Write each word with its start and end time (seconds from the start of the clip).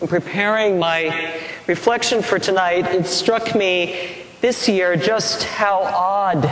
In 0.00 0.06
preparing 0.06 0.78
my 0.78 1.34
reflection 1.66 2.22
for 2.22 2.38
tonight, 2.38 2.86
it 2.86 3.04
struck 3.04 3.56
me 3.56 4.24
this 4.40 4.68
year 4.68 4.94
just 4.94 5.42
how 5.42 5.80
odd 5.80 6.48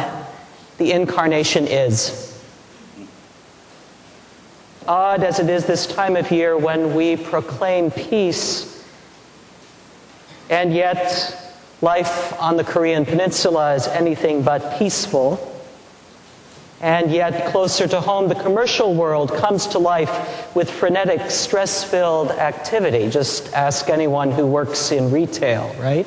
the 0.78 0.90
incarnation 0.90 1.68
is. 1.68 2.42
Odd 4.88 5.22
as 5.22 5.38
it 5.38 5.48
is 5.48 5.64
this 5.64 5.86
time 5.86 6.16
of 6.16 6.30
year 6.32 6.58
when 6.58 6.94
we 6.94 7.16
proclaim 7.16 7.92
peace, 7.92 8.84
and 10.50 10.74
yet 10.74 11.54
life 11.82 12.40
on 12.40 12.56
the 12.56 12.64
Korean 12.64 13.04
Peninsula 13.04 13.74
is 13.74 13.86
anything 13.86 14.42
but 14.42 14.76
peaceful. 14.76 15.55
And 16.80 17.10
yet, 17.10 17.50
closer 17.50 17.88
to 17.88 18.00
home, 18.00 18.28
the 18.28 18.34
commercial 18.34 18.94
world 18.94 19.32
comes 19.32 19.66
to 19.68 19.78
life 19.78 20.54
with 20.54 20.70
frenetic, 20.70 21.30
stress 21.30 21.82
filled 21.82 22.30
activity. 22.32 23.08
Just 23.08 23.52
ask 23.54 23.88
anyone 23.88 24.30
who 24.30 24.46
works 24.46 24.92
in 24.92 25.10
retail, 25.10 25.74
right? 25.80 26.06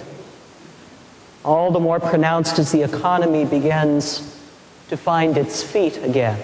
All 1.44 1.72
the 1.72 1.80
more 1.80 2.00
pronounced 2.00 2.60
as 2.60 2.72
the 2.72 2.84
economy 2.84 3.46
begins 3.46 4.38
to 4.90 4.98
find 4.98 5.38
its 5.38 5.64
feet 5.64 5.98
again. 6.04 6.40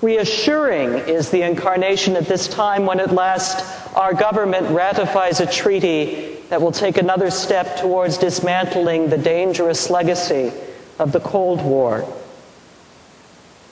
Reassuring 0.00 1.08
is 1.08 1.30
the 1.30 1.42
incarnation 1.42 2.14
at 2.14 2.26
this 2.26 2.46
time 2.46 2.86
when 2.86 3.00
at 3.00 3.12
last 3.12 3.96
our 3.96 4.14
government 4.14 4.70
ratifies 4.70 5.40
a 5.40 5.46
treaty 5.46 6.36
that 6.50 6.60
will 6.60 6.70
take 6.70 6.98
another 6.98 7.30
step 7.30 7.78
towards 7.78 8.18
dismantling 8.18 9.08
the 9.08 9.18
dangerous 9.18 9.90
legacy 9.90 10.52
of 10.98 11.12
the 11.12 11.20
Cold 11.20 11.62
War. 11.62 12.06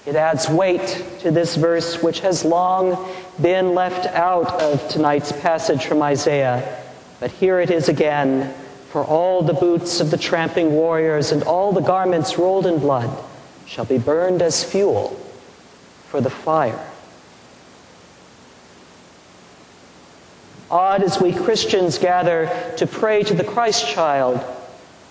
It 0.06 0.16
adds 0.16 0.48
weight 0.48 1.02
to 1.20 1.30
this 1.30 1.56
verse, 1.56 2.02
which 2.02 2.20
has 2.20 2.44
long 2.44 3.10
been 3.40 3.74
left 3.74 4.06
out 4.06 4.60
of 4.60 4.86
tonight's 4.88 5.32
passage 5.32 5.86
from 5.86 6.02
Isaiah. 6.02 6.82
But 7.20 7.30
here 7.30 7.60
it 7.60 7.70
is 7.70 7.88
again 7.88 8.52
for 8.90 9.02
all 9.02 9.42
the 9.42 9.54
boots 9.54 10.00
of 10.00 10.10
the 10.10 10.18
tramping 10.18 10.72
warriors 10.72 11.32
and 11.32 11.42
all 11.42 11.72
the 11.72 11.80
garments 11.80 12.38
rolled 12.38 12.66
in 12.66 12.78
blood 12.78 13.10
shall 13.66 13.86
be 13.86 13.98
burned 13.98 14.42
as 14.42 14.62
fuel 14.62 15.08
for 16.08 16.20
the 16.20 16.30
fire. 16.30 16.86
Odd 20.70 21.02
as 21.02 21.20
we 21.20 21.32
Christians 21.32 21.98
gather 21.98 22.50
to 22.76 22.86
pray 22.86 23.22
to 23.22 23.34
the 23.34 23.44
Christ 23.44 23.88
child 23.88 24.44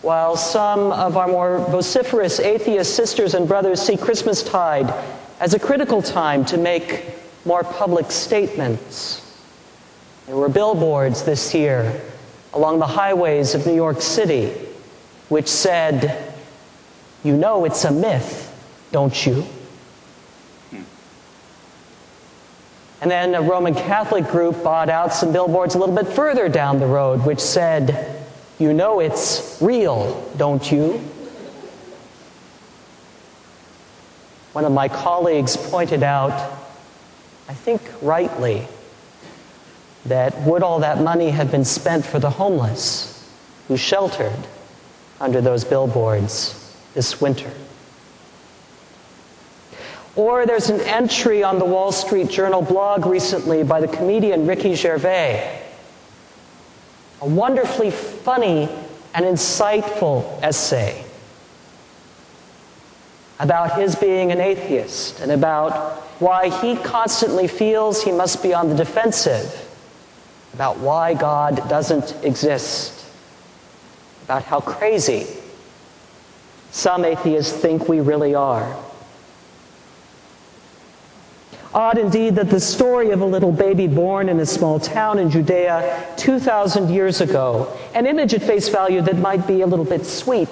while 0.03 0.35
some 0.35 0.91
of 0.91 1.15
our 1.15 1.27
more 1.27 1.59
vociferous 1.69 2.37
atheist 2.41 2.93
sisters 2.93 3.33
and 3.33 3.47
brothers 3.47 3.81
see 3.81 3.95
Christmastide 3.95 4.93
as 5.39 5.53
a 5.53 5.59
critical 5.59 6.01
time 6.01 6.43
to 6.45 6.57
make 6.57 7.05
more 7.45 7.63
public 7.63 8.11
statements. 8.11 9.21
There 10.27 10.35
were 10.35 10.49
billboards 10.49 11.23
this 11.23 11.53
year 11.53 12.01
along 12.51 12.79
the 12.79 12.87
highways 12.87 13.55
of 13.55 13.65
New 13.65 13.75
York 13.75 14.01
City 14.01 14.53
which 15.29 15.47
said, 15.47 16.33
You 17.23 17.37
know 17.37 17.63
it's 17.63 17.85
a 17.85 17.91
myth, 17.91 18.53
don't 18.91 19.25
you? 19.25 19.45
And 23.01 23.09
then 23.09 23.35
a 23.35 23.41
Roman 23.41 23.73
Catholic 23.73 24.27
group 24.27 24.63
bought 24.63 24.89
out 24.89 25.13
some 25.13 25.31
billboards 25.31 25.75
a 25.75 25.77
little 25.77 25.95
bit 25.95 26.07
further 26.07 26.49
down 26.49 26.79
the 26.79 26.87
road 26.87 27.25
which 27.25 27.39
said, 27.39 28.12
you 28.59 28.73
know 28.73 28.99
it's 28.99 29.57
real, 29.61 30.31
don't 30.37 30.71
you? 30.71 31.01
One 34.53 34.65
of 34.65 34.71
my 34.71 34.87
colleagues 34.87 35.57
pointed 35.57 36.03
out, 36.03 36.31
I 37.49 37.53
think 37.53 37.81
rightly, 38.01 38.67
that 40.05 40.39
would 40.41 40.61
all 40.63 40.79
that 40.79 41.01
money 41.01 41.29
have 41.31 41.49
been 41.49 41.65
spent 41.65 42.05
for 42.05 42.19
the 42.19 42.29
homeless 42.29 43.09
who 43.67 43.77
sheltered 43.77 44.37
under 45.19 45.41
those 45.41 45.63
billboards 45.63 46.75
this 46.93 47.19
winter? 47.19 47.51
Or 50.15 50.45
there's 50.45 50.69
an 50.69 50.81
entry 50.81 51.41
on 51.43 51.57
the 51.57 51.65
Wall 51.65 51.91
Street 51.91 52.29
Journal 52.29 52.61
blog 52.61 53.07
recently 53.07 53.63
by 53.63 53.81
the 53.81 53.87
comedian 53.87 54.45
Ricky 54.45 54.75
Gervais 54.75 55.61
a 57.23 57.25
wonderfully 57.25 57.89
funny 58.23 58.69
and 59.13 59.25
insightful 59.25 60.41
essay 60.41 61.03
about 63.39 63.79
his 63.79 63.95
being 63.95 64.31
an 64.31 64.39
atheist 64.39 65.19
and 65.19 65.31
about 65.31 65.97
why 66.19 66.49
he 66.61 66.75
constantly 66.77 67.47
feels 67.47 68.01
he 68.03 68.11
must 68.11 68.41
be 68.41 68.53
on 68.53 68.69
the 68.69 68.75
defensive 68.75 69.63
about 70.53 70.77
why 70.77 71.13
God 71.13 71.67
doesn't 71.67 72.15
exist, 72.23 73.05
about 74.25 74.43
how 74.43 74.59
crazy 74.59 75.27
some 76.71 77.03
atheists 77.05 77.51
think 77.51 77.89
we 77.89 77.99
really 77.99 78.35
are. 78.35 78.75
Odd 81.73 81.97
indeed 81.97 82.35
that 82.35 82.51
the 82.51 82.59
story 82.59 83.09
of 83.09 83.21
a 83.21 83.25
little 83.25 83.51
baby 83.51 83.87
born 83.87 84.29
in 84.29 84.39
a 84.39 84.45
small 84.45 84.79
town 84.79 85.17
in 85.17 85.31
Judea 85.31 86.05
2,000 86.17 86.89
years 86.89 87.19
ago, 87.19 87.75
an 87.95 88.05
image 88.05 88.35
at 88.35 88.43
face 88.43 88.69
value 88.69 89.01
that 89.01 89.17
might 89.17 89.47
be 89.47 89.61
a 89.61 89.65
little 89.67 89.85
bit 89.85 90.05
sweet, 90.05 90.49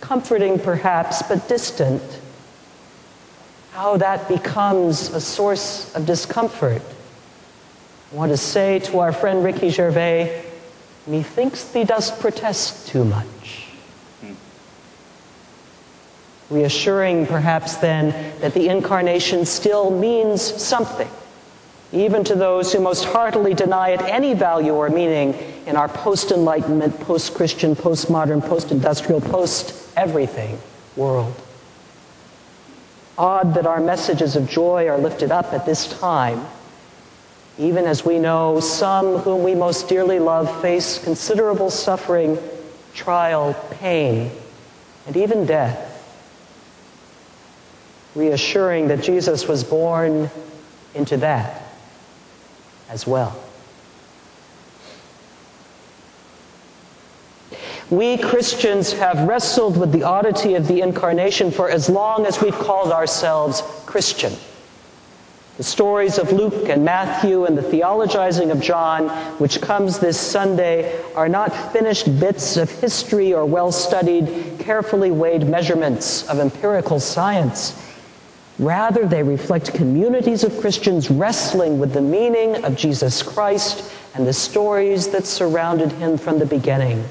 comforting 0.00 0.56
perhaps, 0.58 1.22
but 1.22 1.48
distant, 1.48 2.02
how 3.72 3.96
that 3.96 4.28
becomes 4.28 5.10
a 5.10 5.20
source 5.20 5.92
of 5.96 6.06
discomfort. 6.06 6.82
I 8.12 8.14
want 8.14 8.30
to 8.30 8.36
say 8.36 8.78
to 8.80 9.00
our 9.00 9.12
friend 9.12 9.42
Ricky 9.42 9.70
Gervais, 9.70 10.44
methinks 11.08 11.64
thee 11.72 11.84
dost 11.84 12.20
protest 12.20 12.86
too 12.86 13.04
much 13.04 13.26
reassuring 16.50 17.26
perhaps 17.26 17.76
then 17.76 18.10
that 18.40 18.52
the 18.54 18.68
incarnation 18.68 19.46
still 19.46 19.90
means 19.90 20.42
something, 20.42 21.08
even 21.92 22.24
to 22.24 22.34
those 22.34 22.72
who 22.72 22.80
most 22.80 23.04
heartily 23.04 23.54
deny 23.54 23.90
it 23.90 24.00
any 24.02 24.34
value 24.34 24.74
or 24.74 24.90
meaning 24.90 25.34
in 25.66 25.76
our 25.76 25.88
post 25.88 26.32
Enlightenment, 26.32 26.98
post 27.00 27.34
Christian, 27.34 27.76
post 27.76 28.10
modern, 28.10 28.42
post 28.42 28.72
industrial, 28.72 29.20
post 29.20 29.88
everything 29.96 30.58
world. 30.96 31.34
Odd 33.16 33.54
that 33.54 33.66
our 33.66 33.80
messages 33.80 34.34
of 34.34 34.48
joy 34.48 34.88
are 34.88 34.98
lifted 34.98 35.30
up 35.30 35.52
at 35.52 35.66
this 35.66 35.86
time, 36.00 36.44
even 37.58 37.84
as 37.84 38.04
we 38.04 38.18
know 38.18 38.58
some 38.58 39.18
whom 39.18 39.44
we 39.44 39.54
most 39.54 39.88
dearly 39.88 40.18
love 40.18 40.60
face 40.62 40.98
considerable 40.98 41.70
suffering, 41.70 42.38
trial, 42.94 43.54
pain, 43.70 44.30
and 45.06 45.16
even 45.16 45.46
death 45.46 45.89
reassuring 48.14 48.88
that 48.88 49.02
Jesus 49.02 49.46
was 49.46 49.64
born 49.64 50.30
into 50.94 51.16
that 51.18 51.62
as 52.88 53.06
well. 53.06 53.40
We 57.90 58.18
Christians 58.18 58.92
have 58.92 59.26
wrestled 59.26 59.76
with 59.76 59.90
the 59.90 60.04
oddity 60.04 60.54
of 60.54 60.68
the 60.68 60.80
incarnation 60.80 61.50
for 61.50 61.68
as 61.68 61.88
long 61.88 62.24
as 62.24 62.40
we've 62.40 62.54
called 62.54 62.92
ourselves 62.92 63.62
Christian. 63.84 64.32
The 65.56 65.64
stories 65.64 66.16
of 66.16 66.32
Luke 66.32 66.68
and 66.68 66.84
Matthew 66.84 67.44
and 67.44 67.58
the 67.58 67.62
theologizing 67.62 68.50
of 68.50 68.60
John, 68.60 69.08
which 69.38 69.60
comes 69.60 69.98
this 69.98 70.18
Sunday, 70.18 70.98
are 71.14 71.28
not 71.28 71.72
finished 71.72 72.18
bits 72.20 72.56
of 72.56 72.70
history 72.70 73.34
or 73.34 73.44
well 73.44 73.72
studied, 73.72 74.56
carefully 74.60 75.10
weighed 75.10 75.46
measurements 75.46 76.26
of 76.28 76.38
empirical 76.38 77.00
science. 77.00 77.72
Rather, 78.60 79.06
they 79.06 79.22
reflect 79.22 79.72
communities 79.72 80.44
of 80.44 80.60
Christians 80.60 81.10
wrestling 81.10 81.78
with 81.78 81.94
the 81.94 82.02
meaning 82.02 82.62
of 82.62 82.76
Jesus 82.76 83.22
Christ 83.22 83.90
and 84.14 84.26
the 84.26 84.34
stories 84.34 85.08
that 85.08 85.24
surrounded 85.24 85.90
him 85.92 86.18
from 86.18 86.38
the 86.38 86.44
beginning. 86.44 87.02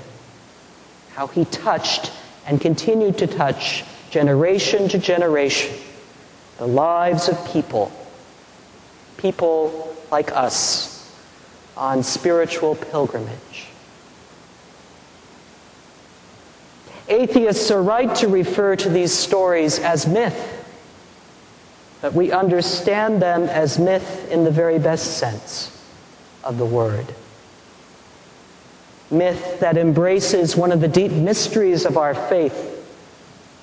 How 1.16 1.26
he 1.26 1.46
touched 1.46 2.12
and 2.46 2.62
continued 2.62 3.18
to 3.18 3.26
touch 3.26 3.84
generation 4.12 4.90
to 4.90 5.00
generation 5.00 5.76
the 6.60 6.68
lives 6.68 7.28
of 7.30 7.48
people, 7.48 7.92
people 9.18 9.98
like 10.12 10.32
us 10.32 11.12
on 11.76 12.04
spiritual 12.04 12.76
pilgrimage. 12.76 13.66
Atheists 17.08 17.72
are 17.72 17.82
right 17.82 18.14
to 18.18 18.28
refer 18.28 18.76
to 18.76 18.90
these 18.90 19.12
stories 19.12 19.80
as 19.80 20.06
myth 20.06 20.59
but 22.02 22.14
we 22.14 22.32
understand 22.32 23.22
them 23.22 23.44
as 23.44 23.78
myth 23.78 24.32
in 24.32 24.44
the 24.44 24.52
very 24.52 24.80
best 24.80 25.18
sense 25.18 25.76
of 26.44 26.58
the 26.58 26.66
word. 26.66 27.06
Myth 29.12 29.60
that 29.60 29.78
embraces 29.78 30.56
one 30.56 30.72
of 30.72 30.82
the 30.82 30.88
deep 30.88 31.12
mysteries 31.12 31.86
of 31.86 31.98
our 31.98 32.14
faith, 32.14 32.76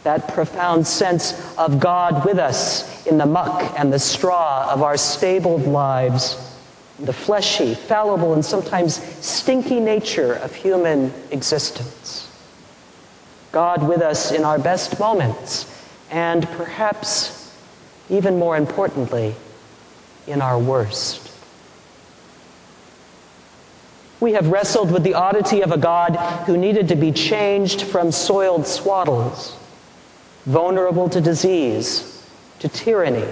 that 0.02 0.28
profound 0.28 0.86
sense 0.86 1.56
of 1.56 1.80
God 1.80 2.24
with 2.24 2.38
us 2.38 3.06
in 3.06 3.16
the 3.18 3.26
muck 3.26 3.62
and 3.78 3.92
the 3.92 3.98
straw 3.98 4.70
of 4.70 4.82
our 4.82 4.96
stabled 4.96 5.66
lives, 5.66 6.58
the 6.98 7.12
fleshy, 7.12 7.74
fallible, 7.74 8.34
and 8.34 8.44
sometimes 8.44 8.96
stinky 9.24 9.80
nature 9.80 10.34
of 10.34 10.54
human 10.54 11.12
existence. 11.30 12.30
God 13.52 13.86
with 13.86 14.02
us 14.02 14.32
in 14.32 14.44
our 14.44 14.58
best 14.58 14.98
moments, 14.98 15.72
and 16.10 16.46
perhaps 16.50 17.45
even 18.08 18.38
more 18.38 18.56
importantly, 18.56 19.34
in 20.26 20.40
our 20.42 20.58
worst. 20.58 21.32
We 24.18 24.32
have 24.32 24.48
wrestled 24.48 24.90
with 24.90 25.02
the 25.02 25.14
oddity 25.14 25.60
of 25.60 25.72
a 25.72 25.78
God 25.78 26.16
who 26.46 26.56
needed 26.56 26.88
to 26.88 26.96
be 26.96 27.12
changed 27.12 27.82
from 27.82 28.10
soiled 28.10 28.66
swaddles, 28.66 29.56
vulnerable 30.46 31.08
to 31.10 31.20
disease, 31.20 32.24
to 32.60 32.68
tyranny, 32.68 33.28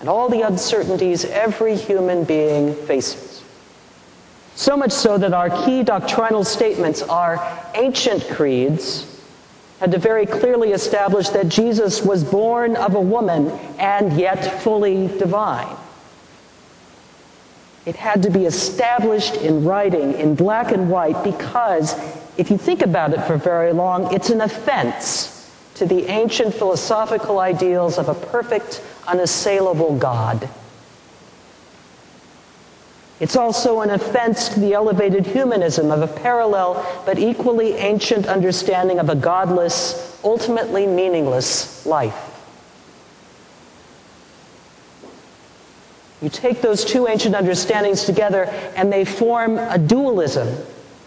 and 0.00 0.08
all 0.08 0.28
the 0.28 0.42
uncertainties 0.42 1.24
every 1.24 1.74
human 1.74 2.24
being 2.24 2.74
faces. 2.74 3.42
So 4.54 4.76
much 4.76 4.92
so 4.92 5.16
that 5.16 5.32
our 5.32 5.48
key 5.64 5.82
doctrinal 5.82 6.44
statements, 6.44 7.02
are 7.02 7.40
ancient 7.74 8.28
creeds, 8.28 9.09
had 9.80 9.92
to 9.92 9.98
very 9.98 10.26
clearly 10.26 10.72
establish 10.72 11.30
that 11.30 11.48
Jesus 11.48 12.02
was 12.02 12.22
born 12.22 12.76
of 12.76 12.94
a 12.94 13.00
woman 13.00 13.48
and 13.78 14.12
yet 14.20 14.62
fully 14.62 15.08
divine. 15.08 15.74
It 17.86 17.96
had 17.96 18.22
to 18.24 18.30
be 18.30 18.44
established 18.44 19.36
in 19.36 19.64
writing, 19.64 20.12
in 20.12 20.34
black 20.34 20.70
and 20.72 20.90
white, 20.90 21.24
because 21.24 21.94
if 22.36 22.50
you 22.50 22.58
think 22.58 22.82
about 22.82 23.14
it 23.14 23.22
for 23.22 23.38
very 23.38 23.72
long, 23.72 24.12
it's 24.14 24.28
an 24.28 24.42
offense 24.42 25.50
to 25.76 25.86
the 25.86 26.06
ancient 26.08 26.52
philosophical 26.52 27.38
ideals 27.38 27.96
of 27.96 28.10
a 28.10 28.14
perfect, 28.14 28.82
unassailable 29.08 29.96
God. 29.96 30.46
It's 33.20 33.36
also 33.36 33.82
an 33.82 33.90
offense 33.90 34.48
to 34.48 34.60
the 34.60 34.72
elevated 34.72 35.26
humanism 35.26 35.90
of 35.90 36.00
a 36.00 36.08
parallel 36.08 37.02
but 37.04 37.18
equally 37.18 37.74
ancient 37.74 38.26
understanding 38.26 38.98
of 38.98 39.10
a 39.10 39.14
godless, 39.14 40.18
ultimately 40.24 40.86
meaningless 40.86 41.84
life. 41.84 42.26
You 46.22 46.30
take 46.30 46.62
those 46.62 46.84
two 46.84 47.08
ancient 47.08 47.34
understandings 47.34 48.04
together 48.04 48.44
and 48.76 48.92
they 48.92 49.04
form 49.04 49.58
a 49.58 49.78
dualism 49.78 50.48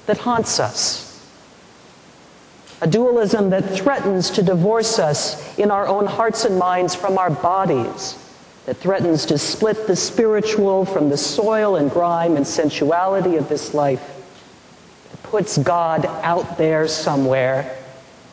that 0.05 0.17
haunts 0.17 0.59
us. 0.59 1.09
A 2.81 2.87
dualism 2.87 3.49
that 3.51 3.61
threatens 3.69 4.29
to 4.31 4.43
divorce 4.43 4.99
us 4.99 5.57
in 5.57 5.71
our 5.71 5.87
own 5.87 6.05
hearts 6.05 6.45
and 6.45 6.59
minds 6.59 6.93
from 6.93 7.17
our 7.17 7.29
bodies, 7.29 8.17
that 8.65 8.77
threatens 8.77 9.25
to 9.25 9.37
split 9.37 9.87
the 9.87 9.95
spiritual 9.95 10.85
from 10.85 11.09
the 11.09 11.17
soil 11.17 11.75
and 11.75 11.91
grime 11.91 12.37
and 12.37 12.47
sensuality 12.47 13.35
of 13.35 13.49
this 13.49 13.73
life, 13.73 14.01
that 15.11 15.23
puts 15.23 15.57
God 15.57 16.05
out 16.05 16.57
there 16.57 16.87
somewhere, 16.87 17.77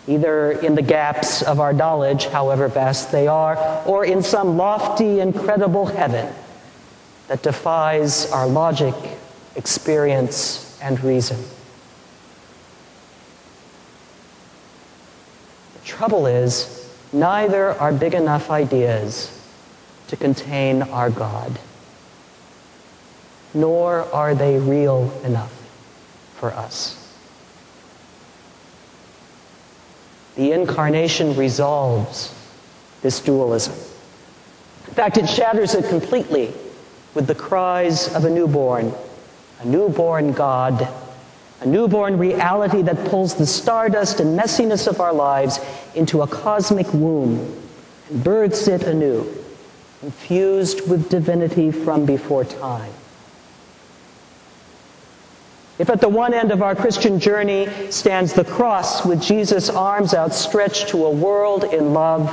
either 0.06 0.52
in 0.52 0.74
the 0.74 0.82
gaps 0.82 1.42
of 1.42 1.58
our 1.58 1.72
knowledge, 1.72 2.26
however 2.26 2.68
vast 2.68 3.10
they 3.10 3.26
are, 3.26 3.82
or 3.86 4.04
in 4.04 4.22
some 4.22 4.56
lofty, 4.56 5.18
incredible 5.18 5.86
heaven 5.86 6.32
that 7.26 7.42
defies 7.42 8.30
our 8.30 8.46
logic, 8.46 8.94
experience, 9.56 10.78
and 10.80 11.02
reason. 11.02 11.42
The 15.74 15.86
trouble 15.86 16.26
is, 16.26 16.88
neither 17.12 17.72
are 17.72 17.92
big 17.92 18.14
enough 18.14 18.50
ideas 18.50 19.36
to 20.10 20.16
contain 20.16 20.82
our 20.82 21.08
God, 21.08 21.56
nor 23.54 24.12
are 24.12 24.34
they 24.34 24.58
real 24.58 25.12
enough 25.24 25.52
for 26.34 26.50
us. 26.50 26.96
The 30.34 30.50
incarnation 30.50 31.36
resolves 31.36 32.34
this 33.02 33.20
dualism. 33.20 33.74
In 34.88 34.94
fact, 34.94 35.16
it 35.16 35.28
shatters 35.28 35.76
it 35.76 35.88
completely 35.88 36.52
with 37.14 37.28
the 37.28 37.34
cries 37.36 38.12
of 38.12 38.24
a 38.24 38.30
newborn, 38.30 38.92
a 39.60 39.64
newborn 39.64 40.32
God, 40.32 40.88
a 41.60 41.66
newborn 41.66 42.18
reality 42.18 42.82
that 42.82 42.96
pulls 43.08 43.36
the 43.36 43.46
stardust 43.46 44.18
and 44.18 44.36
messiness 44.36 44.88
of 44.88 45.00
our 45.00 45.12
lives 45.12 45.60
into 45.94 46.22
a 46.22 46.26
cosmic 46.26 46.92
womb 46.92 47.56
and 48.08 48.24
births 48.24 48.66
it 48.66 48.82
anew, 48.82 49.39
infused 50.02 50.88
with 50.88 51.10
divinity 51.10 51.70
from 51.70 52.06
before 52.06 52.44
time. 52.44 52.92
If 55.78 55.88
at 55.88 56.00
the 56.00 56.08
one 56.08 56.34
end 56.34 56.52
of 56.52 56.62
our 56.62 56.74
Christian 56.74 57.18
journey 57.18 57.66
stands 57.90 58.34
the 58.34 58.44
cross 58.44 59.04
with 59.04 59.22
Jesus' 59.22 59.70
arms 59.70 60.12
outstretched 60.12 60.88
to 60.90 61.06
a 61.06 61.10
world 61.10 61.64
in 61.64 61.94
love, 61.94 62.28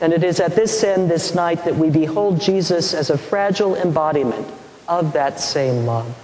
then 0.00 0.12
it 0.12 0.22
is 0.22 0.38
at 0.38 0.54
this 0.54 0.84
end 0.84 1.10
this 1.10 1.34
night 1.34 1.64
that 1.64 1.76
we 1.76 1.88
behold 1.88 2.40
Jesus 2.40 2.92
as 2.92 3.08
a 3.08 3.16
fragile 3.16 3.74
embodiment 3.76 4.46
of 4.86 5.14
that 5.14 5.40
same 5.40 5.86
love. 5.86 6.14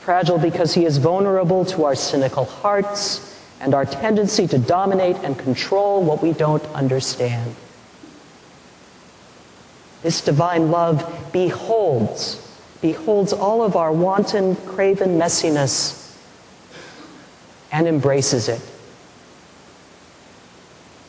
Fragile 0.00 0.38
because 0.38 0.72
he 0.72 0.84
is 0.84 0.98
vulnerable 0.98 1.64
to 1.64 1.84
our 1.84 1.96
cynical 1.96 2.44
hearts 2.44 3.36
and 3.60 3.74
our 3.74 3.84
tendency 3.84 4.46
to 4.46 4.58
dominate 4.58 5.16
and 5.24 5.36
control 5.36 6.04
what 6.04 6.22
we 6.22 6.32
don't 6.32 6.64
understand. 6.66 7.56
This 10.04 10.20
divine 10.20 10.70
love 10.70 11.30
beholds, 11.32 12.40
beholds 12.80 13.32
all 13.32 13.64
of 13.64 13.74
our 13.74 13.90
wanton, 13.90 14.54
craven 14.54 15.18
messiness 15.18 16.16
and 17.72 17.88
embraces 17.88 18.48
it 18.48 18.60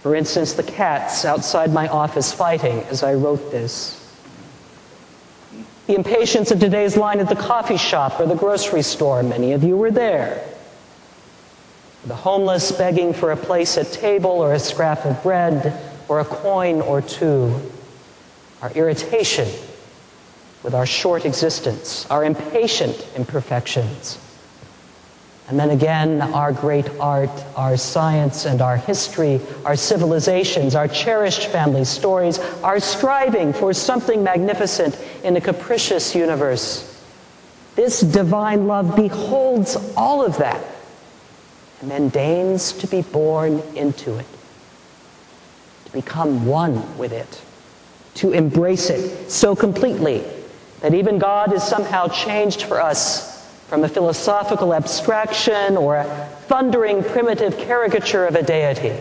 for 0.06 0.14
instance, 0.14 0.54
the 0.54 0.62
cats 0.62 1.26
outside 1.26 1.74
my 1.74 1.88
office 1.88 2.32
fighting 2.32 2.84
as 2.92 3.02
I 3.02 3.16
wrote 3.16 3.50
this. 3.50 4.08
The 5.88 5.96
impatience 5.96 6.52
of 6.52 6.60
today's 6.60 6.96
line 6.96 7.20
at 7.20 7.28
the 7.28 7.36
coffee 7.36 7.78
shop 7.78 8.20
or 8.20 8.28
the 8.28 8.36
grocery 8.36 8.84
store, 8.84 9.24
many 9.24 9.54
of 9.54 9.64
you 9.64 9.76
were 9.76 9.90
there. 9.90 10.48
The 12.06 12.14
homeless 12.14 12.72
begging 12.72 13.14
for 13.14 13.32
a 13.32 13.36
place 13.36 13.80
at 13.80 13.92
table 13.94 14.30
or 14.30 14.54
a 14.54 14.60
scrap 14.60 15.06
of 15.06 15.24
bread 15.24 15.76
or 16.08 16.20
a 16.20 16.26
coin 16.26 16.82
or 16.82 17.02
two. 17.02 17.60
Our 18.62 18.72
irritation 18.72 19.48
with 20.64 20.74
our 20.74 20.86
short 20.86 21.26
existence, 21.26 22.06
our 22.10 22.24
impatient 22.24 23.08
imperfections 23.16 24.18
and 25.48 25.60
then 25.60 25.70
again, 25.70 26.22
our 26.22 26.52
great 26.52 26.90
art, 27.00 27.30
our 27.56 27.78
science 27.78 28.46
and 28.46 28.62
our 28.62 28.78
history, 28.78 29.40
our 29.64 29.76
civilizations, 29.76 30.74
our 30.74 30.88
cherished 30.88 31.48
family 31.48 31.86
stories, 31.86 32.40
our 32.64 32.80
striving 32.80 33.54
for 33.54 33.72
something 33.72 34.24
magnificent 34.24 35.00
in 35.24 35.38
a 35.38 35.42
capricious 35.42 36.16
universe. 36.16 36.92
This 37.76 38.02
divine 38.02 38.66
love 38.66 38.96
beholds 38.96 39.76
all 39.96 40.26
of 40.26 40.38
that 40.38 40.64
and 41.82 41.92
then 41.92 42.10
deigns 42.10 42.72
to 42.74 42.88
be 42.88 43.04
born 43.04 43.62
into 43.76 44.18
it, 44.18 44.26
to 45.86 45.92
become 45.92 46.48
one 46.48 46.98
with 46.98 47.12
it, 47.12 47.42
to 48.16 48.32
embrace 48.32 48.90
it 48.90 49.30
so 49.30 49.56
completely 49.56 50.24
that 50.82 50.94
even 50.94 51.20
God 51.20 51.54
is 51.54 51.64
somehow 51.64 52.08
changed 52.08 52.64
for 52.64 52.82
us 52.82 53.36
from 53.68 53.84
a 53.84 53.90
philosophical 53.90 54.74
abstraction 54.74 55.78
or 55.78 55.98
a 55.98 56.30
thundering 56.48 57.04
primitive 57.04 57.58
caricature 57.58 58.26
of 58.26 58.36
a 58.36 58.44
deity 58.44 58.96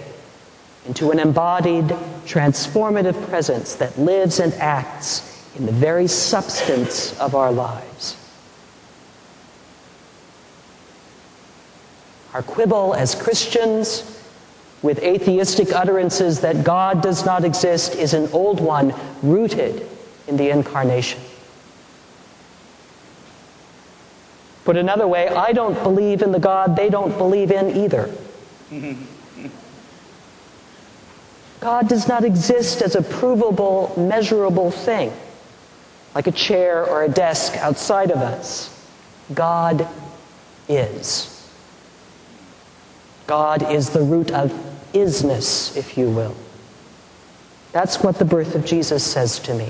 into 0.87 1.11
an 1.11 1.19
embodied, 1.19 1.87
transformative 2.27 3.29
presence 3.29 3.75
that 3.77 3.99
lives 3.99 4.41
and 4.41 4.53
acts 4.55 5.31
in 5.57 5.67
the 5.67 5.73
very 5.73 6.07
substance 6.07 7.19
of 7.21 7.35
our 7.35 7.53
lives. 7.53 8.17
Our 12.35 12.43
quibble 12.43 12.95
as 12.95 13.15
Christians 13.15 14.14
with 14.85 15.03
atheistic 15.03 15.73
utterances 15.73 16.43
that 16.43 16.63
God 16.63 17.03
does 17.03 17.25
not 17.25 17.43
exist 17.43 17.95
is 17.95 18.13
an 18.13 18.29
old 18.33 18.61
one 18.61 18.95
rooted 19.23 19.89
in 20.29 20.37
the 20.37 20.51
incarnation. 20.51 21.19
Put 24.67 24.77
another 24.77 25.09
way, 25.09 25.29
I 25.29 25.53
don't 25.53 25.83
believe 25.83 26.21
in 26.21 26.33
the 26.33 26.39
God 26.39 26.77
they 26.77 26.91
don't 26.91 27.17
believe 27.17 27.51
in 27.51 27.79
either. 27.79 28.11
God 31.61 31.89
does 31.89 32.07
not 32.07 32.23
exist 32.23 32.83
as 32.83 32.95
a 32.95 33.01
provable, 33.01 33.95
measurable 33.97 34.71
thing, 34.71 35.11
like 36.15 36.27
a 36.27 36.33
chair 36.33 36.85
or 36.85 37.05
a 37.05 37.09
desk 37.09 37.57
outside 37.57 38.11
of 38.11 38.19
us. 38.19 38.71
God 39.33 39.89
is. 40.69 41.31
God 43.27 43.73
is 43.73 43.89
the 43.89 44.03
root 44.03 44.31
of 44.31 44.53
isness, 44.95 45.77
if 45.77 45.99
you 45.99 46.09
will. 46.09 46.35
That's 47.73 48.03
what 48.03 48.19
the 48.19 48.25
birth 48.25 48.55
of 48.55 48.65
Jesus 48.65 49.05
says 49.05 49.39
to 49.41 49.55
me. 49.55 49.69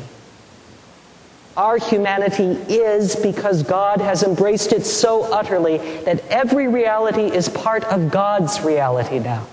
Our 1.57 1.79
humanity 1.79 2.53
is 2.73 3.17
because 3.17 3.63
God 3.63 4.01
has 4.01 4.23
embraced 4.23 4.73
it 4.73 4.85
so 4.85 5.23
utterly 5.33 5.79
that 6.03 6.25
every 6.29 6.69
reality 6.69 7.27
is 7.27 7.49
part 7.49 7.85
of 7.85 8.11
God's 8.11 8.61
reality 8.61 9.21
now. 9.21 9.47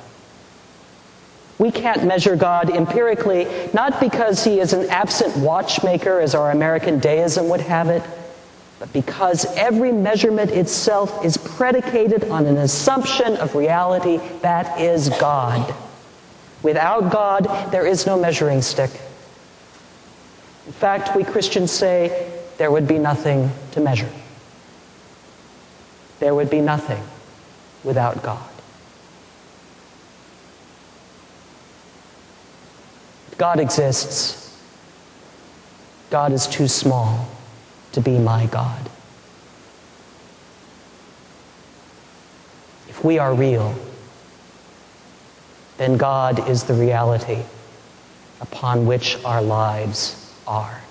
We 1.59 1.71
can't 1.71 2.03
measure 2.05 2.35
God 2.35 2.71
empirically, 2.71 3.47
not 3.71 3.99
because 3.99 4.43
he 4.43 4.59
is 4.59 4.73
an 4.73 4.89
absent 4.89 5.37
watchmaker, 5.37 6.19
as 6.19 6.33
our 6.33 6.49
American 6.49 6.97
deism 6.97 7.49
would 7.49 7.61
have 7.61 7.89
it, 7.89 8.01
but 8.81 8.91
because 8.93 9.45
every 9.57 9.91
measurement 9.91 10.49
itself 10.49 11.23
is 11.23 11.37
predicated 11.37 12.27
on 12.31 12.47
an 12.47 12.57
assumption 12.57 13.37
of 13.37 13.53
reality 13.53 14.17
that 14.41 14.81
is 14.81 15.09
God. 15.19 15.71
Without 16.63 17.11
God, 17.11 17.71
there 17.71 17.85
is 17.85 18.07
no 18.07 18.19
measuring 18.19 18.63
stick. 18.63 18.89
In 20.65 20.73
fact, 20.73 21.15
we 21.15 21.23
Christians 21.23 21.69
say 21.69 22.33
there 22.57 22.71
would 22.71 22.87
be 22.87 22.97
nothing 22.97 23.51
to 23.73 23.81
measure. 23.81 24.09
There 26.19 26.33
would 26.33 26.49
be 26.49 26.59
nothing 26.59 27.03
without 27.83 28.23
God. 28.23 28.49
God 33.37 33.59
exists. 33.59 34.59
God 36.09 36.31
is 36.31 36.47
too 36.47 36.67
small 36.67 37.29
to 37.93 38.01
be 38.01 38.17
my 38.17 38.45
God. 38.47 38.89
If 42.89 43.03
we 43.03 43.19
are 43.19 43.33
real, 43.33 43.75
then 45.77 45.97
God 45.97 46.49
is 46.49 46.63
the 46.63 46.73
reality 46.73 47.39
upon 48.39 48.85
which 48.85 49.17
our 49.23 49.41
lives 49.41 50.33
are. 50.47 50.81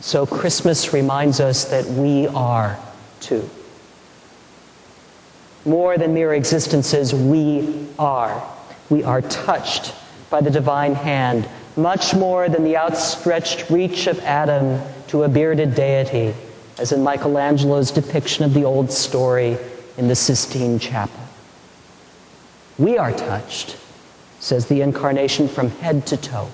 So 0.00 0.26
Christmas 0.26 0.92
reminds 0.92 1.40
us 1.40 1.66
that 1.66 1.84
we 1.86 2.26
are 2.28 2.78
too 3.20 3.48
more 5.64 5.98
than 5.98 6.14
mere 6.14 6.34
existences, 6.34 7.14
we 7.14 7.86
are. 7.98 8.42
We 8.88 9.04
are 9.04 9.20
touched 9.22 9.94
by 10.30 10.40
the 10.40 10.50
divine 10.50 10.94
hand, 10.94 11.48
much 11.76 12.14
more 12.14 12.48
than 12.48 12.64
the 12.64 12.76
outstretched 12.76 13.70
reach 13.70 14.06
of 14.06 14.18
Adam 14.20 14.80
to 15.08 15.24
a 15.24 15.28
bearded 15.28 15.74
deity, 15.74 16.34
as 16.78 16.92
in 16.92 17.02
Michelangelo's 17.02 17.90
depiction 17.90 18.44
of 18.44 18.54
the 18.54 18.64
old 18.64 18.90
story 18.90 19.56
in 19.96 20.08
the 20.08 20.16
Sistine 20.16 20.78
Chapel. 20.78 21.20
We 22.78 22.98
are 22.98 23.12
touched, 23.12 23.76
says 24.38 24.66
the 24.66 24.80
Incarnation, 24.80 25.48
from 25.48 25.70
head 25.70 26.06
to 26.06 26.16
toe. 26.16 26.48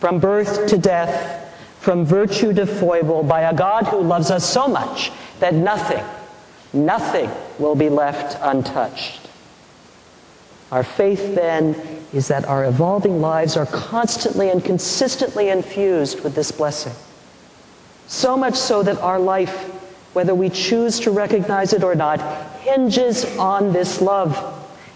From 0.00 0.20
birth 0.20 0.68
to 0.68 0.78
death, 0.78 1.42
from 1.80 2.04
virtue 2.04 2.52
to 2.54 2.66
foible, 2.66 3.22
by 3.22 3.42
a 3.42 3.54
God 3.54 3.86
who 3.86 4.00
loves 4.00 4.30
us 4.30 4.44
so 4.48 4.66
much 4.68 5.10
that 5.40 5.54
nothing, 5.54 6.04
Nothing 6.76 7.30
will 7.58 7.74
be 7.74 7.88
left 7.88 8.38
untouched. 8.42 9.30
Our 10.70 10.82
faith, 10.82 11.34
then, 11.34 11.74
is 12.12 12.28
that 12.28 12.44
our 12.44 12.64
evolving 12.64 13.20
lives 13.20 13.56
are 13.56 13.66
constantly 13.66 14.50
and 14.50 14.64
consistently 14.64 15.48
infused 15.48 16.20
with 16.22 16.34
this 16.34 16.52
blessing. 16.52 16.92
So 18.06 18.36
much 18.36 18.54
so 18.54 18.82
that 18.82 18.98
our 18.98 19.18
life, 19.18 19.66
whether 20.14 20.34
we 20.34 20.48
choose 20.50 21.00
to 21.00 21.10
recognize 21.10 21.72
it 21.72 21.82
or 21.82 21.94
not, 21.94 22.20
hinges 22.60 23.24
on 23.38 23.72
this 23.72 24.00
love. 24.00 24.36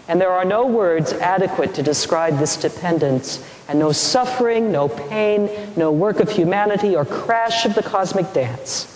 And 0.07 0.19
there 0.19 0.31
are 0.31 0.45
no 0.45 0.65
words 0.65 1.13
adequate 1.13 1.73
to 1.75 1.83
describe 1.83 2.37
this 2.37 2.57
dependence, 2.57 3.45
and 3.67 3.79
no 3.79 3.91
suffering, 3.91 4.71
no 4.71 4.87
pain, 4.87 5.49
no 5.75 5.91
work 5.91 6.19
of 6.19 6.29
humanity 6.29 6.95
or 6.95 7.05
crash 7.05 7.65
of 7.65 7.75
the 7.75 7.83
cosmic 7.83 8.33
dance 8.33 8.91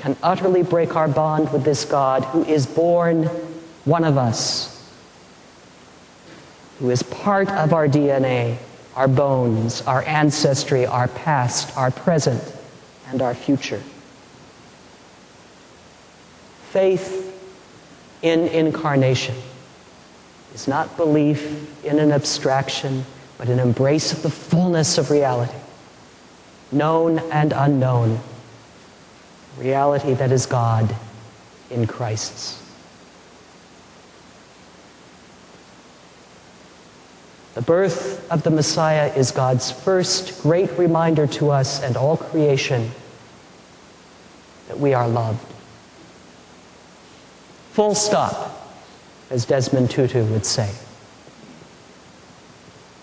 can 0.00 0.16
utterly 0.22 0.62
break 0.62 0.96
our 0.96 1.08
bond 1.08 1.52
with 1.52 1.62
this 1.62 1.84
God 1.84 2.24
who 2.24 2.42
is 2.44 2.66
born 2.66 3.24
one 3.84 4.04
of 4.04 4.16
us, 4.16 4.79
who 6.80 6.90
is 6.90 7.02
part 7.02 7.48
of 7.50 7.74
our 7.74 7.86
DNA, 7.86 8.56
our 8.96 9.06
bones, 9.06 9.82
our 9.82 10.02
ancestry, 10.04 10.86
our 10.86 11.08
past, 11.08 11.76
our 11.76 11.90
present, 11.90 12.42
and 13.10 13.20
our 13.20 13.34
future. 13.34 13.82
Faith 16.70 17.26
in 18.22 18.48
incarnation 18.48 19.34
is 20.54 20.66
not 20.66 20.96
belief 20.96 21.84
in 21.84 21.98
an 21.98 22.12
abstraction, 22.12 23.04
but 23.36 23.48
an 23.48 23.58
embrace 23.58 24.12
of 24.12 24.22
the 24.22 24.30
fullness 24.30 24.96
of 24.96 25.10
reality, 25.10 25.58
known 26.72 27.18
and 27.30 27.52
unknown 27.52 28.18
reality 29.58 30.14
that 30.14 30.32
is 30.32 30.46
God 30.46 30.94
in 31.70 31.86
Christ's. 31.86 32.69
The 37.60 37.66
birth 37.66 38.32
of 38.32 38.42
the 38.42 38.48
Messiah 38.48 39.12
is 39.14 39.32
God's 39.32 39.70
first 39.70 40.42
great 40.42 40.78
reminder 40.78 41.26
to 41.26 41.50
us 41.50 41.82
and 41.82 41.94
all 41.94 42.16
creation 42.16 42.90
that 44.68 44.80
we 44.80 44.94
are 44.94 45.06
loved. 45.06 45.44
Full 47.72 47.94
stop, 47.94 48.66
as 49.28 49.44
Desmond 49.44 49.90
Tutu 49.90 50.24
would 50.24 50.46
say. 50.46 50.70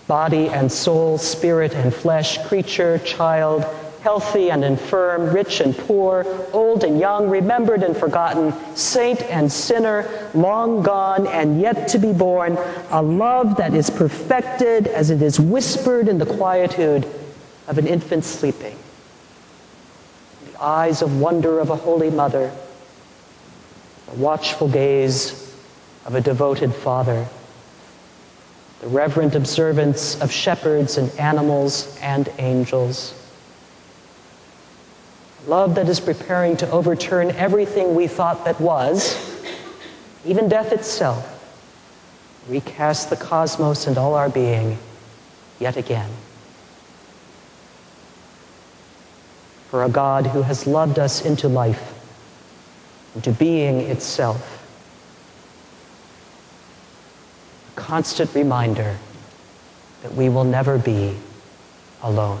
Body 0.08 0.48
and 0.48 0.72
soul, 0.72 1.18
spirit 1.18 1.76
and 1.76 1.94
flesh, 1.94 2.44
creature, 2.48 2.98
child, 3.04 3.64
healthy 4.02 4.50
and 4.50 4.64
infirm, 4.64 5.32
rich 5.34 5.60
and 5.60 5.76
poor, 5.76 6.24
old 6.52 6.84
and 6.84 6.98
young, 7.00 7.28
remembered 7.28 7.82
and 7.82 7.96
forgotten, 7.96 8.52
saint 8.76 9.22
and 9.24 9.50
sinner, 9.50 10.30
long 10.34 10.82
gone 10.82 11.26
and 11.26 11.60
yet 11.60 11.88
to 11.88 11.98
be 11.98 12.12
born, 12.12 12.56
a 12.90 13.02
love 13.02 13.56
that 13.56 13.74
is 13.74 13.90
perfected 13.90 14.86
as 14.86 15.10
it 15.10 15.20
is 15.20 15.40
whispered 15.40 16.08
in 16.08 16.18
the 16.18 16.26
quietude 16.26 17.06
of 17.66 17.78
an 17.78 17.86
infant 17.86 18.24
sleeping. 18.24 18.76
The 20.52 20.62
eyes 20.62 21.02
of 21.02 21.20
wonder 21.20 21.58
of 21.58 21.70
a 21.70 21.76
holy 21.76 22.10
mother, 22.10 22.52
the 24.10 24.16
watchful 24.16 24.68
gaze 24.68 25.54
of 26.06 26.14
a 26.14 26.20
devoted 26.20 26.74
father, 26.74 27.26
the 28.80 28.88
reverent 28.88 29.34
observance 29.34 30.20
of 30.20 30.30
shepherds 30.30 30.98
and 30.98 31.10
animals 31.18 31.98
and 32.00 32.28
angels 32.38 33.12
love 35.48 35.74
that 35.76 35.88
is 35.88 35.98
preparing 35.98 36.56
to 36.58 36.70
overturn 36.70 37.30
everything 37.32 37.94
we 37.94 38.06
thought 38.06 38.44
that 38.44 38.60
was, 38.60 39.16
even 40.24 40.48
death 40.48 40.72
itself, 40.72 41.34
recast 42.48 43.08
the 43.08 43.16
cosmos 43.16 43.86
and 43.86 43.96
all 43.96 44.14
our 44.14 44.28
being 44.28 44.78
yet 45.58 45.76
again. 45.76 46.10
For 49.70 49.84
a 49.84 49.88
God 49.88 50.26
who 50.26 50.42
has 50.42 50.66
loved 50.66 50.98
us 50.98 51.24
into 51.24 51.48
life, 51.48 51.94
into 53.14 53.32
being 53.32 53.80
itself, 53.80 54.54
a 57.76 57.80
constant 57.80 58.34
reminder 58.34 58.96
that 60.02 60.14
we 60.14 60.28
will 60.28 60.44
never 60.44 60.78
be 60.78 61.16
alone. 62.02 62.40